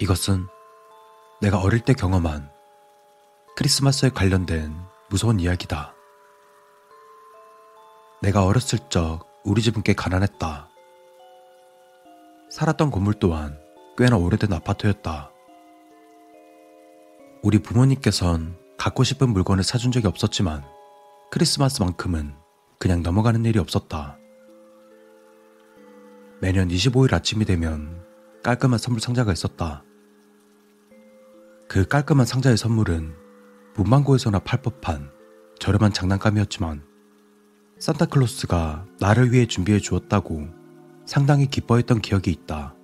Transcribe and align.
이것은 0.00 0.48
내가 1.42 1.60
어릴 1.60 1.80
때 1.80 1.92
경험한 1.92 2.50
크리스마스에 3.54 4.08
관련된 4.08 4.74
무서운 5.10 5.38
이야기다. 5.38 5.99
내가 8.22 8.44
어렸을 8.44 8.78
적 8.90 9.26
우리 9.44 9.62
집은 9.62 9.82
꽤 9.82 9.94
가난했다. 9.94 10.68
살았던 12.50 12.90
건물 12.90 13.14
또한 13.14 13.58
꽤나 13.96 14.18
오래된 14.18 14.52
아파트였다. 14.52 15.32
우리 17.42 17.60
부모님께선 17.60 18.58
갖고 18.76 19.04
싶은 19.04 19.30
물건을 19.30 19.64
사준 19.64 19.90
적이 19.90 20.08
없었지만 20.08 20.62
크리스마스만큼은 21.30 22.34
그냥 22.78 23.02
넘어가는 23.02 23.42
일이 23.46 23.58
없었다. 23.58 24.18
매년 26.42 26.68
25일 26.68 27.14
아침이 27.14 27.46
되면 27.46 28.04
깔끔한 28.42 28.78
선물 28.78 29.00
상자가 29.00 29.32
있었다. 29.32 29.82
그 31.68 31.86
깔끔한 31.86 32.26
상자의 32.26 32.58
선물은 32.58 33.14
문방구에서나 33.76 34.40
팔 34.40 34.60
법한 34.60 35.10
저렴한 35.58 35.94
장난감이었지만 35.94 36.89
산타클로스가 37.80 38.84
나를 39.00 39.32
위해 39.32 39.46
준비해 39.46 39.78
주었다고 39.78 40.48
상당히 41.06 41.46
기뻐했던 41.46 42.02
기억이 42.02 42.30
있다. 42.30 42.74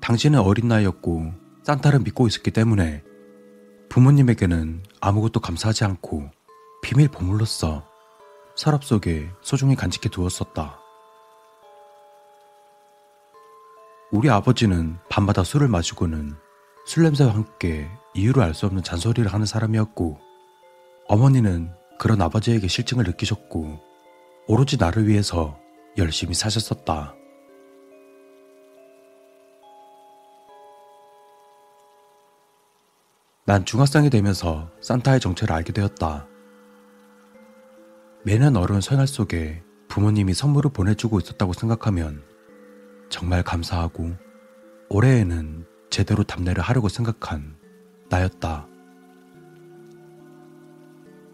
당신은 0.00 0.40
어린 0.40 0.66
나이였고 0.68 1.32
산타를 1.62 2.00
믿고 2.00 2.26
있었기 2.26 2.50
때문에 2.50 3.04
부모님에게는 3.90 4.82
아무것도 5.00 5.40
감사하지 5.40 5.84
않고 5.84 6.30
비밀 6.82 7.08
보물로서 7.08 7.86
서랍 8.56 8.82
속에 8.82 9.28
소중히 9.42 9.76
간직해 9.76 10.08
두었었다. 10.10 10.78
우리 14.10 14.30
아버지는 14.30 14.96
밤마다 15.10 15.44
술을 15.44 15.68
마시고는 15.68 16.34
술 16.86 17.02
냄새와 17.02 17.34
함께 17.34 17.90
이유를 18.14 18.42
알 18.42 18.54
수 18.54 18.64
없는 18.66 18.82
잔소리를 18.82 19.30
하는 19.30 19.44
사람이었고 19.44 20.18
어머니는 21.08 21.79
그런 22.00 22.22
아버지에게 22.22 22.66
실증을 22.66 23.04
느끼셨고 23.04 23.78
오로지 24.46 24.78
나를 24.78 25.06
위해서 25.06 25.60
열심히 25.98 26.32
사셨었다. 26.32 27.14
난 33.44 33.66
중학생이 33.66 34.08
되면서 34.08 34.70
산타의 34.80 35.20
정체를 35.20 35.54
알게 35.54 35.74
되었다. 35.74 36.26
매년 38.24 38.56
어려운 38.56 38.80
생활 38.80 39.06
속에 39.06 39.62
부모님이 39.88 40.32
선물을 40.32 40.72
보내주고 40.72 41.18
있었다고 41.18 41.52
생각하면 41.52 42.24
정말 43.10 43.42
감사하고 43.42 44.16
올해에는 44.88 45.66
제대로 45.90 46.22
답례를 46.22 46.62
하려고 46.62 46.88
생각한 46.88 47.58
나였다. 48.08 48.70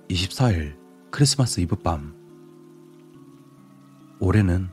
24일 0.08 0.78
크리스마스 1.10 1.60
이브 1.60 1.76
밤. 1.76 2.14
올해는 4.20 4.70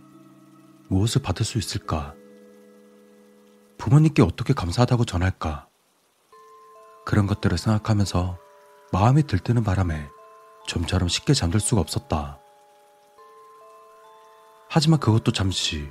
무엇을 0.89 1.21
받을 1.21 1.45
수 1.45 1.57
있을까? 1.57 2.13
부모님께 3.77 4.21
어떻게 4.21 4.53
감사하다고 4.53 5.05
전할까? 5.05 5.67
그런 7.05 7.25
것들을 7.25 7.57
생각하면서 7.57 8.37
마음이 8.91 9.23
들뜨는 9.23 9.63
바람에 9.63 10.07
좀처럼 10.67 11.09
쉽게 11.09 11.33
잠들 11.33 11.59
수가 11.59 11.81
없었다. 11.81 12.39
하지만 14.69 14.99
그것도 14.99 15.31
잠시 15.31 15.89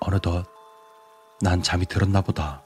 어느덧 0.00 0.46
난 1.40 1.62
잠이 1.62 1.86
들었나 1.86 2.22
보다. 2.22 2.64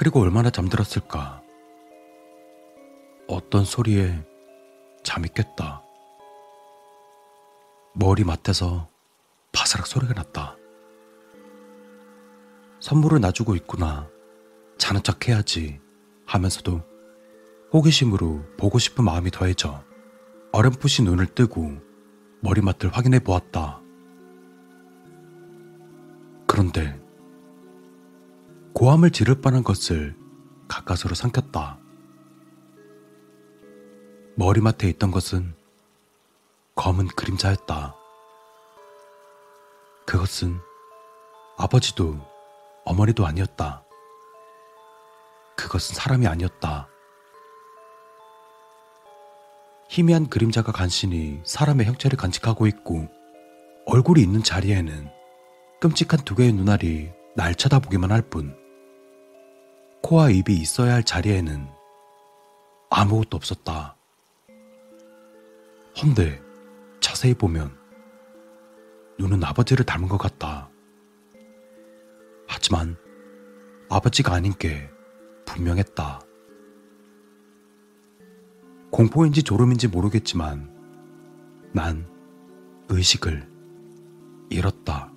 그리고 0.00 0.22
얼마나 0.22 0.48
잠들었을까? 0.48 1.42
어떤 3.28 3.66
소리에 3.66 4.18
잠이 5.04 5.28
깼다. 5.28 5.82
머리맡에서 7.92 8.88
바사락 9.52 9.86
소리가 9.86 10.14
났다. 10.14 10.56
선물을 12.80 13.20
놔주고 13.20 13.54
있구나. 13.56 14.08
자는 14.78 15.02
척 15.02 15.28
해야지 15.28 15.78
하면서도 16.24 16.80
호기심으로 17.70 18.56
보고 18.56 18.78
싶은 18.78 19.04
마음이 19.04 19.30
더해져 19.30 19.84
어렴풋이 20.52 21.02
눈을 21.02 21.26
뜨고 21.26 21.72
머리맡을 22.40 22.88
확인해 22.88 23.18
보았다. 23.18 23.82
그런데 26.46 26.98
고함을 28.72 29.10
지를 29.10 29.40
뻔한 29.40 29.62
것을 29.62 30.16
가까스로 30.68 31.14
삼켰다. 31.14 31.78
머리맡에 34.36 34.88
있던 34.90 35.10
것은 35.10 35.54
검은 36.76 37.08
그림자였다. 37.08 37.94
그것은 40.06 40.58
아버지도 41.58 42.18
어머니도 42.84 43.26
아니었다. 43.26 43.84
그것은 45.56 45.94
사람이 45.94 46.26
아니었다. 46.26 46.88
희미한 49.90 50.28
그림자가 50.28 50.72
간신히 50.72 51.40
사람의 51.44 51.84
형체를 51.86 52.16
간직하고 52.16 52.66
있고 52.68 53.08
얼굴이 53.86 54.22
있는 54.22 54.42
자리에는 54.42 55.10
끔찍한 55.80 56.24
두 56.24 56.34
개의 56.34 56.52
눈알이 56.52 57.10
날 57.34 57.54
쳐다보기만 57.54 58.12
할 58.12 58.22
뿐. 58.22 58.59
코와 60.02 60.30
입이 60.30 60.54
있어야 60.54 60.94
할 60.94 61.04
자리에는 61.04 61.68
아무것도 62.90 63.36
없었다. 63.36 63.96
헌데 66.00 66.40
자세히 67.00 67.34
보면 67.34 67.76
눈은 69.18 69.44
아버지를 69.44 69.84
닮은 69.84 70.08
것 70.08 70.18
같다. 70.18 70.70
하지만 72.48 72.96
아버지가 73.90 74.34
아닌 74.34 74.52
게 74.58 74.88
분명했다. 75.44 76.20
공포인지 78.90 79.42
졸음인지 79.42 79.88
모르겠지만 79.88 80.70
난 81.72 82.08
의식을 82.88 83.48
잃었다. 84.50 85.09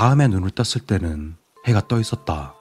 다음에 0.00 0.28
눈을 0.28 0.52
떴을 0.52 0.86
때는 0.86 1.36
해가 1.66 1.86
떠 1.86 2.00
있었다. 2.00 2.54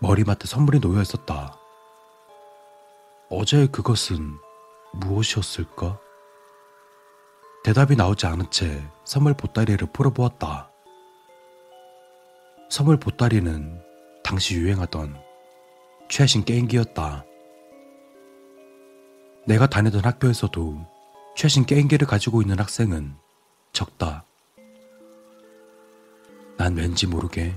머리맡에 0.00 0.46
선물이 0.46 0.78
놓여 0.78 1.02
있었다. 1.02 1.58
어제 3.28 3.66
그것은 3.66 4.38
무엇이었을까? 4.92 5.98
대답이 7.64 7.96
나오지 7.96 8.26
않은 8.26 8.52
채 8.52 8.88
선물 9.04 9.34
보따리를 9.34 9.84
풀어보았다. 9.92 10.70
선물 12.70 13.00
보따리는 13.00 13.82
당시 14.22 14.54
유행하던 14.54 15.20
최신 16.08 16.44
게임기였다. 16.44 17.24
내가 19.44 19.66
다니던 19.66 20.04
학교에서도 20.04 20.86
최신 21.34 21.66
게임기를 21.66 22.06
가지고 22.06 22.42
있는 22.42 22.60
학생은 22.60 23.16
적다. 23.72 24.27
난 26.58 26.76
왠지 26.76 27.06
모르게 27.06 27.54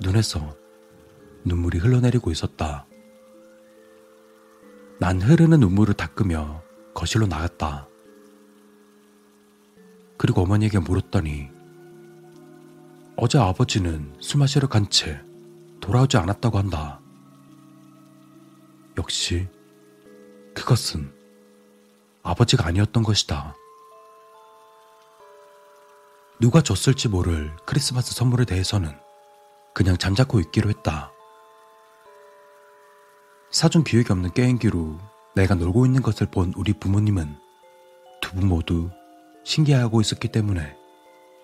눈에서 0.00 0.56
눈물이 1.44 1.78
흘러내리고 1.78 2.30
있었다. 2.30 2.86
난 4.98 5.20
흐르는 5.20 5.60
눈물을 5.60 5.94
닦으며 5.94 6.62
거실로 6.94 7.26
나갔다. 7.26 7.88
그리고 10.16 10.42
어머니에게 10.42 10.78
물었더니 10.78 11.50
어제 13.16 13.38
아버지는 13.38 14.14
술 14.20 14.38
마시러 14.40 14.68
간 14.68 14.88
채 14.88 15.20
돌아오지 15.80 16.16
않았다고 16.16 16.58
한다. 16.58 17.00
역시 18.98 19.46
그것은 20.54 21.12
아버지가 22.22 22.66
아니었던 22.66 23.02
것이다. 23.02 23.54
누가 26.40 26.60
줬을지 26.60 27.08
모를 27.08 27.54
크리스마스 27.64 28.14
선물에 28.14 28.44
대해서는 28.44 28.90
그냥 29.74 29.96
잠자코 29.96 30.40
있기로 30.40 30.68
했다. 30.70 31.12
사준 33.50 33.84
기억이 33.84 34.12
없는 34.12 34.32
게임기로 34.32 34.98
내가 35.34 35.54
놀고 35.54 35.86
있는 35.86 36.02
것을 36.02 36.26
본 36.30 36.52
우리 36.56 36.72
부모님은 36.72 37.36
두 38.20 38.34
분 38.34 38.48
모두 38.48 38.90
신기해하고 39.44 40.00
있었기 40.00 40.28
때문에 40.28 40.76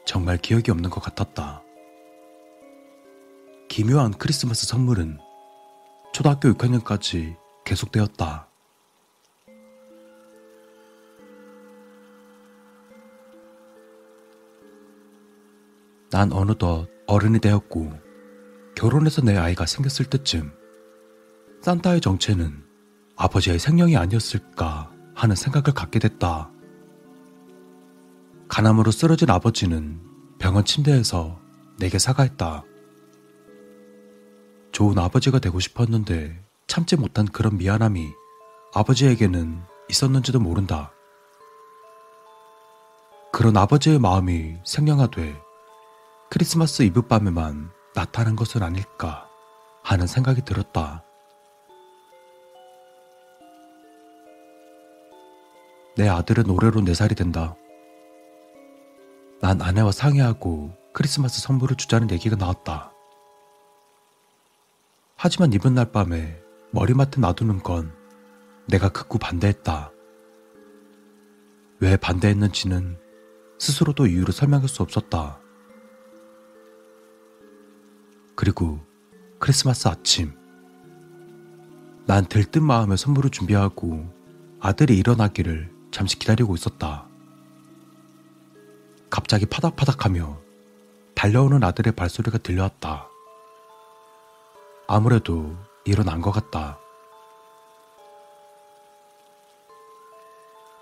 정말 0.04 0.36
기억이 0.36 0.70
없는 0.70 0.90
것 0.90 1.00
같았다. 1.00 1.62
기묘한 3.68 4.12
크리스마스 4.12 4.66
선물은 4.66 5.18
초등학교 6.12 6.52
6학년까지 6.52 7.36
계속되었다. 7.64 8.48
난 16.12 16.30
어느덧 16.30 16.88
어른이 17.06 17.38
되었고 17.38 17.90
결혼해서 18.76 19.22
내 19.22 19.38
아이가 19.38 19.64
생겼을 19.64 20.10
때쯤 20.10 20.52
산타의 21.62 22.02
정체는 22.02 22.62
아버지의 23.16 23.58
생명이 23.58 23.96
아니었을까 23.96 24.92
하는 25.14 25.34
생각을 25.34 25.72
갖게 25.72 25.98
됐다. 25.98 26.50
가남으로 28.46 28.90
쓰러진 28.90 29.30
아버지는 29.30 30.02
병원 30.38 30.66
침대에서 30.66 31.40
내게 31.78 31.98
사과했다. 31.98 32.64
좋은 34.72 34.98
아버지가 34.98 35.38
되고 35.38 35.60
싶었는데 35.60 36.44
참지 36.66 36.96
못한 36.96 37.26
그런 37.26 37.56
미안함이 37.56 38.06
아버지에게는 38.74 39.62
있었는지도 39.88 40.40
모른다. 40.40 40.92
그런 43.32 43.56
아버지의 43.56 43.98
마음이 43.98 44.56
생명화돼 44.64 45.51
크리스마스 46.34 46.82
이브 46.82 47.02
밤에만 47.02 47.70
나타난 47.94 48.36
것은 48.36 48.62
아닐까 48.62 49.28
하는 49.82 50.06
생각이 50.06 50.40
들었다. 50.46 51.04
내 55.94 56.08
아들은 56.08 56.48
올해로 56.48 56.80
4살이 56.80 57.14
된다. 57.14 57.54
난 59.42 59.60
아내와 59.60 59.92
상의하고 59.92 60.74
크리스마스 60.94 61.42
선물을 61.42 61.76
주자는 61.76 62.10
얘기가 62.10 62.36
나왔다. 62.36 62.94
하지만 65.16 65.52
이번 65.52 65.74
날 65.74 65.92
밤에 65.92 66.40
머리맡에 66.70 67.20
놔두는 67.20 67.62
건 67.62 67.94
내가 68.68 68.88
극구 68.88 69.18
반대했다. 69.18 69.92
왜 71.80 71.98
반대했는지는 71.98 72.98
스스로도 73.58 74.06
이유를 74.06 74.32
설명할 74.32 74.70
수 74.70 74.82
없었다. 74.82 75.41
그리고 78.42 78.80
크리스마스 79.38 79.86
아침. 79.86 80.36
난 82.08 82.26
들뜬 82.26 82.64
마음에 82.64 82.96
선물을 82.96 83.30
준비하고 83.30 84.12
아들이 84.58 84.98
일어나기를 84.98 85.72
잠시 85.92 86.18
기다리고 86.18 86.56
있었다. 86.56 87.06
갑자기 89.10 89.46
파닥파닥하며 89.46 90.40
달려오는 91.14 91.62
아들의 91.62 91.92
발소리가 91.92 92.38
들려왔다. 92.38 93.08
아무래도 94.88 95.56
일어난 95.84 96.20
것 96.20 96.32
같다. 96.32 96.80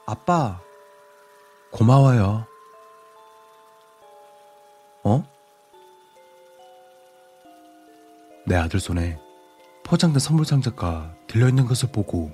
아빠, 0.06 0.62
고마워요. 1.72 2.46
어? 5.04 5.29
내 8.50 8.56
아들 8.56 8.80
손에 8.80 9.16
포장된 9.84 10.18
선물 10.18 10.44
상자가 10.44 11.14
들려있는 11.28 11.66
것을 11.66 11.92
보고 11.92 12.32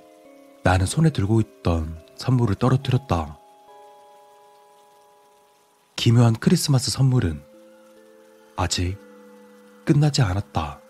나는 0.62 0.86
손에 0.86 1.10
들고 1.10 1.42
있던 1.42 2.02
선물을 2.16 2.54
떨어뜨렸다. 2.54 3.38
기묘한 5.94 6.32
크리스마스 6.36 6.90
선물은 6.90 7.42
아직 8.56 8.96
끝나지 9.84 10.22
않았다. 10.22 10.80